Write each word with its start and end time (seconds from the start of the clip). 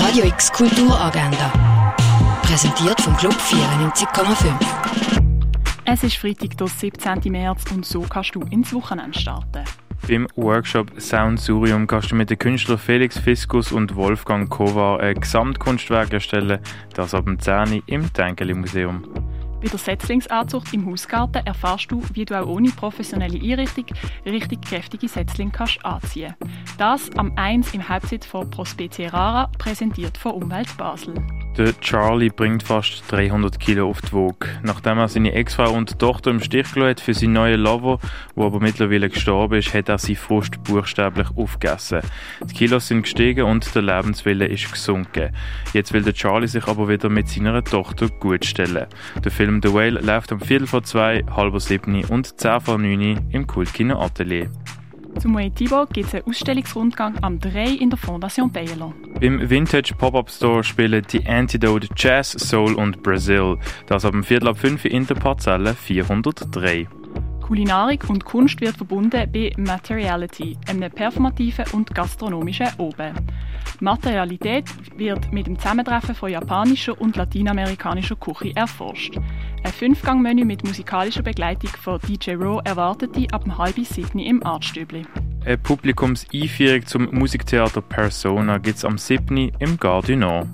Radio 0.00 0.26
X 0.26 0.52
Kulturagenda. 0.52 1.52
Präsentiert 2.42 3.00
vom 3.00 3.16
Club 3.16 3.34
94,5. 3.34 4.54
Es 5.84 6.04
ist 6.04 6.16
Freitag, 6.16 6.56
der 6.56 6.68
17. 6.68 7.32
März 7.32 7.64
und 7.72 7.84
so 7.84 8.02
kannst 8.02 8.34
du 8.36 8.40
ins 8.42 8.72
Wochenende 8.72 9.18
starten. 9.18 9.64
Beim 10.06 10.28
Workshop 10.36 11.00
Sound 11.00 11.40
Surium 11.40 11.88
kannst 11.88 12.12
du 12.12 12.14
mit 12.14 12.30
den 12.30 12.38
Künstlern 12.38 12.78
Felix 12.78 13.18
Fiskus 13.18 13.72
und 13.72 13.96
Wolfgang 13.96 14.48
Kovar 14.48 15.00
ein 15.00 15.20
Gesamtkunstwerk 15.20 16.12
erstellen, 16.12 16.60
das 16.94 17.12
ab 17.12 17.24
dem 17.24 17.40
10. 17.40 17.82
im 17.86 18.12
Tenkeli 18.12 18.54
Museum. 18.54 19.02
Bei 19.60 19.66
der 19.66 19.78
Setzlingsanzucht 19.78 20.72
im 20.72 20.86
Hausgarten 20.86 21.44
erfährst 21.44 21.90
du, 21.90 22.02
wie 22.12 22.24
du 22.24 22.40
auch 22.40 22.46
ohne 22.46 22.70
professionelle 22.70 23.40
Einrichtung 23.40 23.86
richtig 24.24 24.62
kräftige 24.62 25.08
Setzlinge 25.08 25.50
kannst 25.50 25.84
anziehen 25.84 26.34
Das 26.78 27.10
am 27.16 27.32
1 27.36 27.74
im 27.74 27.88
Halbzeit 27.88 28.24
von 28.24 28.48
Prospecie 28.48 29.12
Rara, 29.12 29.50
präsentiert 29.58 30.16
von 30.16 30.32
Umwelt 30.32 30.76
Basel. 30.76 31.14
Der 31.58 31.78
Charlie 31.80 32.30
bringt 32.30 32.62
fast 32.62 33.02
300 33.10 33.58
Kilo 33.58 33.90
auf 33.90 34.00
die 34.00 34.12
Waage. 34.12 34.48
Nachdem 34.62 34.98
er 34.98 35.08
seine 35.08 35.32
Ex-Frau 35.32 35.72
und 35.72 35.98
Tochter 35.98 36.30
im 36.30 36.40
Stich 36.40 36.72
gelassen 36.72 37.02
für 37.02 37.14
seinen 37.14 37.32
neuen 37.32 37.60
Lover, 37.60 37.98
der 38.36 38.44
aber 38.44 38.60
mittlerweile 38.60 39.08
gestorben 39.08 39.58
ist, 39.58 39.74
hat 39.74 39.88
er 39.88 39.98
sie 39.98 40.14
Frust 40.14 40.62
buchstäblich 40.62 41.26
aufgegessen. 41.34 42.02
Die 42.44 42.54
Kilos 42.54 42.86
sind 42.86 43.02
gestiegen 43.02 43.42
und 43.42 43.74
der 43.74 43.82
Lebenswille 43.82 44.46
ist 44.46 44.70
gesunken. 44.70 45.34
Jetzt 45.72 45.92
will 45.92 46.02
der 46.02 46.14
Charlie 46.14 46.46
sich 46.46 46.68
aber 46.68 46.88
wieder 46.88 47.08
mit 47.08 47.28
seiner 47.28 47.64
Tochter 47.64 48.08
gutstellen. 48.08 48.86
Der 49.24 49.32
Film 49.32 49.60
The 49.60 49.74
Whale 49.74 49.98
läuft 50.00 50.30
um 50.30 50.38
Viertel 50.38 50.68
vor 50.68 50.84
zwei, 50.84 51.24
halber 51.28 51.58
siebni 51.58 52.04
und 52.08 52.38
zehn 52.38 52.60
vor 52.60 52.78
neun 52.78 53.28
im 53.32 53.48
Kultkino 53.48 54.00
Atelier. 54.00 54.48
Zum 55.18 55.36
Thibaut 55.56 55.92
gibt 55.92 56.06
es 56.06 56.14
einen 56.14 56.26
Ausstellungsrundgang 56.26 57.18
am 57.22 57.40
3 57.40 57.70
in 57.70 57.90
der 57.90 57.98
Fondation 57.98 58.52
Baylor. 58.52 58.94
Beim 59.20 59.50
Vintage 59.50 59.94
Pop-Up 59.98 60.30
Store 60.30 60.62
spielen 60.62 61.04
die 61.10 61.26
Antidote 61.26 61.88
Jazz, 61.96 62.32
Soul 62.32 62.74
und 62.74 63.02
Brazil. 63.02 63.58
Das 63.86 64.04
ab 64.04 64.12
dem 64.12 64.22
Viertel 64.22 64.46
ab 64.46 64.58
5 64.58 64.84
in 64.84 65.08
der 65.08 65.16
Parzelle 65.16 65.74
403. 65.74 66.86
Kulinarik 67.40 68.08
und 68.08 68.24
Kunst 68.24 68.60
wird 68.60 68.76
verbunden 68.76 69.28
bei 69.32 69.52
Materiality, 69.56 70.56
einem 70.68 70.92
performativen 70.92 71.64
und 71.72 71.92
gastronomischen 71.92 72.68
Oben. 72.78 73.14
Materialität 73.80 74.66
wird 74.96 75.32
mit 75.32 75.48
dem 75.48 75.58
Zusammentreffen 75.58 76.14
von 76.14 76.30
japanischer 76.30 77.00
und 77.00 77.16
lateinamerikanischer 77.16 78.16
Küche 78.16 78.54
erforscht. 78.54 79.16
Ein 79.64 79.72
Fünfgang-Menü 79.72 80.44
mit 80.44 80.62
musikalischer 80.62 81.22
Begleitung 81.22 81.70
von 81.70 81.98
DJ 82.06 82.34
Raw 82.34 82.60
erwartet 82.64 83.16
die 83.16 83.32
ab 83.32 83.44
halb 83.58 83.78
sieben 83.78 84.20
im 84.20 84.46
Artstübli. 84.46 85.04
Eine 85.48 85.56
Publikumseinführung 85.56 86.84
zum 86.84 87.08
Musiktheater 87.10 87.80
Persona 87.80 88.58
gibt 88.58 88.76
es 88.76 88.84
am 88.84 88.98
7. 88.98 89.50
im 89.58 89.78
Nord. 89.80 90.46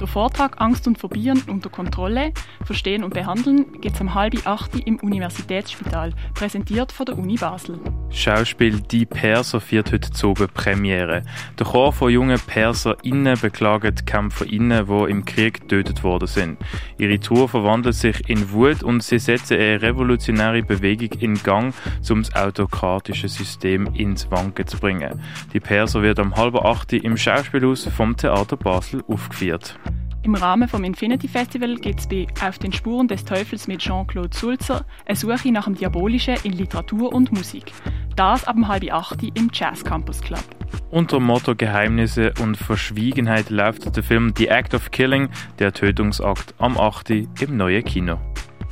Der 0.00 0.08
Vortrag 0.08 0.60
Angst 0.60 0.88
und 0.88 0.98
Phobien 0.98 1.40
unter 1.46 1.70
Kontrolle, 1.70 2.32
Verstehen 2.64 3.04
und 3.04 3.14
Behandeln 3.14 3.80
gibt 3.80 3.94
es 3.94 4.00
am 4.00 4.14
halben 4.14 4.40
acht 4.44 4.74
im 4.74 4.96
Universitätsspital, 4.96 6.14
präsentiert 6.34 6.90
von 6.90 7.06
der 7.06 7.16
Uni 7.16 7.36
Basel. 7.36 7.78
Schauspiel 8.10 8.80
Die 8.80 9.06
Perser 9.06 9.60
feiert 9.60 9.92
heute 9.92 10.10
Zobe 10.10 10.48
Premiere. 10.48 11.22
Der 11.58 11.66
Chor 11.66 11.92
von 11.92 12.10
jungen 12.10 12.40
PerserInnen 12.40 13.38
beklagen 13.40 13.94
die 13.94 14.04
KämpferInnen, 14.04 14.86
die 14.86 15.10
im 15.10 15.24
Krieg 15.24 15.60
getötet 15.60 16.02
worden 16.02 16.26
sind. 16.26 16.58
Ihre 16.98 17.20
Tour 17.20 17.48
verwandelt 17.48 17.94
sich 17.94 18.28
in 18.28 18.50
Wut 18.50 18.82
und 18.82 19.02
sie 19.02 19.18
setzen 19.18 19.58
eine 19.58 19.82
revolutionäre 19.82 20.62
Bewegung 20.62 21.18
in 21.20 21.34
Gang, 21.42 21.74
um 22.10 22.22
das 22.22 22.34
autokratische 22.34 23.28
System 23.28 23.88
ins 23.94 24.30
Wanken 24.30 24.66
zu 24.66 24.78
bringen. 24.78 25.20
Die 25.52 25.60
Perser 25.60 26.02
wird 26.02 26.18
am 26.18 26.34
halben 26.34 26.58
acht 26.58 26.92
im 26.92 27.16
Schauspielhaus 27.16 27.86
vom 27.86 28.16
Theater 28.16 28.56
Basel 28.56 29.04
aufgeführt. 29.06 29.78
Im 30.22 30.34
Rahmen 30.34 30.68
vom 30.68 30.84
Infinity 30.84 31.28
Festival 31.28 31.76
gibt 31.76 32.00
es 32.00 32.08
bei 32.08 32.26
Auf 32.44 32.58
den 32.58 32.72
Spuren 32.72 33.06
des 33.06 33.24
Teufels 33.24 33.68
mit 33.68 33.78
Jean-Claude 33.80 34.36
Sulzer 34.36 34.84
eine 35.06 35.16
Suche 35.16 35.52
nach 35.52 35.64
dem 35.64 35.74
Diabolischen 35.74 36.34
in 36.42 36.52
Literatur 36.52 37.12
und 37.12 37.32
Musik. 37.32 37.72
Das 38.16 38.44
ab 38.44 38.56
halb 38.66 38.92
acht 38.92 39.22
im 39.22 39.48
Jazz 39.52 39.84
Campus 39.84 40.20
Club. 40.20 40.42
Unter 40.90 41.18
dem 41.18 41.26
Motto 41.26 41.54
Geheimnisse 41.54 42.32
und 42.42 42.56
Verschwiegenheit 42.56 43.48
läuft 43.50 43.94
der 43.94 44.02
Film 44.02 44.32
The 44.36 44.48
Act 44.48 44.74
of 44.74 44.90
Killing, 44.90 45.28
der 45.60 45.72
Tötungsakt, 45.72 46.54
am 46.58 46.76
8. 46.76 47.10
im 47.10 47.56
neuen 47.56 47.84
Kino. 47.84 48.18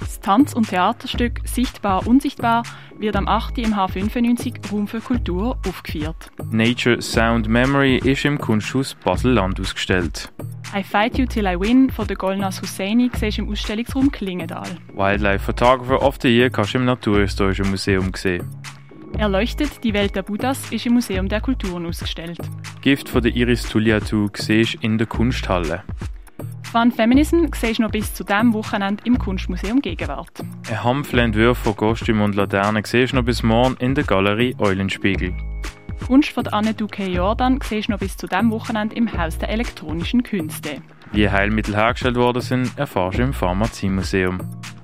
Das 0.00 0.20
Tanz- 0.20 0.52
und 0.52 0.68
Theaterstück 0.68 1.40
Sichtbar 1.44 2.06
Unsichtbar 2.06 2.64
wird 2.98 3.16
am 3.16 3.28
8. 3.28 3.58
im 3.58 3.74
H95 3.74 4.70
Raum 4.70 4.88
für 4.88 5.00
Kultur 5.00 5.58
aufgeführt. 5.66 6.30
Nature 6.50 7.00
Sound 7.00 7.48
Memory 7.48 7.98
ist 7.98 8.24
im 8.24 8.38
Kunsthaus 8.38 8.94
Basel-Land 9.04 9.60
ausgestellt. 9.60 10.32
I 10.74 10.82
Fight 10.82 11.16
You 11.16 11.26
Till 11.26 11.46
I 11.46 11.58
Win 11.58 11.90
von 11.90 12.06
der 12.06 12.16
Golnas 12.16 12.60
Husseini 12.60 13.10
siehst 13.18 13.38
im 13.38 13.48
Ausstellungsraum 13.48 14.10
Klingendal. 14.10 14.68
Wildlife 14.94 15.44
Photographer 15.44 16.02
of 16.02 16.18
the 16.20 16.28
Year 16.28 16.50
kannst 16.50 16.74
du 16.74 16.78
im 16.78 16.84
Naturhistorischen 16.84 17.70
Museum 17.70 18.12
sehen. 18.14 18.44
Erleuchtet 19.16 19.82
die 19.84 19.94
Welt 19.94 20.14
der 20.16 20.22
Buddhas 20.22 20.70
ist 20.72 20.84
im 20.84 20.94
Museum 20.94 21.28
der 21.28 21.40
Kulturen 21.40 21.86
ausgestellt. 21.86 22.38
Gift 22.82 23.08
von 23.08 23.22
der 23.22 23.34
Iris 23.34 23.62
Tulliatu 23.62 24.28
siehst 24.34 24.74
in 24.82 24.98
der 24.98 25.06
Kunsthalle. 25.06 25.82
Fun 26.64 26.90
Feminism 26.90 27.46
siehst 27.54 27.78
du 27.78 27.84
noch 27.84 27.90
bis 27.92 28.12
zu 28.12 28.24
diesem 28.24 28.52
Wochenende 28.52 29.02
im 29.06 29.18
Kunstmuseum 29.18 29.80
Gegenwart. 29.80 30.32
Ein 30.68 30.84
Hampfle-Entwurf 30.84 31.58
von 31.58 31.76
Kostüm 31.76 32.20
und 32.20 32.34
Laternen 32.34 32.84
siehst 32.84 33.12
du 33.12 33.16
noch 33.16 33.24
bis 33.24 33.42
morgen 33.42 33.76
in 33.78 33.94
der 33.94 34.04
Galerie 34.04 34.54
Eulenspiegel. 34.58 35.32
Kunst 36.06 36.30
von 36.30 36.46
Anne 36.48 36.74
Duque 36.74 37.06
Jordan 37.06 37.58
siehst 37.62 37.88
du 37.88 37.92
noch 37.92 37.98
bis 37.98 38.16
zu 38.16 38.26
diesem 38.26 38.50
Wochenende 38.50 38.96
im 38.96 39.12
Haus 39.12 39.38
der 39.38 39.48
elektronischen 39.48 40.22
Künste. 40.22 40.82
Wie 41.12 41.28
Heilmittel 41.28 41.76
hergestellt 41.76 42.16
worden 42.16 42.42
sind, 42.42 42.78
erfährst 42.78 43.18
du 43.18 43.22
im 43.22 43.32
Pharmaziemuseum. 43.32 44.38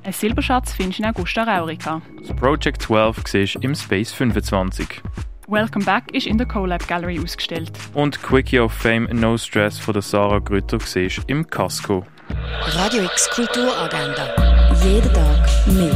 Ein 0.05 0.13
Silberschatz 0.13 0.73
findest 0.73 0.99
du 0.99 1.05
in 1.05 1.09
Augusta 1.11 1.45
Raurica. 1.45 2.03
Das 2.21 2.35
Project 2.37 2.83
12 2.83 3.23
siehst 3.27 3.55
du 3.57 3.61
im 3.61 3.75
Space 3.75 4.13
25. 4.13 5.01
Welcome 5.49 5.85
Back 5.85 6.15
ist 6.15 6.27
in 6.27 6.39
der 6.39 6.47
CoLab 6.47 6.87
Gallery 6.89 7.21
ausgestellt. 7.21 7.73
Und 7.95 8.23
Quickie 8.23 8.61
of 8.61 8.73
Fame 8.73 9.09
No 9.13 9.37
Stress 9.37 9.79
von 9.79 9.93
der 9.93 10.03
Sarah 10.03 10.39
Grütter 10.39 10.79
siehst 10.81 11.19
du 11.19 11.23
im 11.27 11.47
Casco. 11.47 12.07
Radio 12.65 13.05
X 13.05 13.29
Kulturagenda. 13.31 14.35
Jeden 14.83 15.13
Tag 15.13 15.67
mehr. 15.67 15.93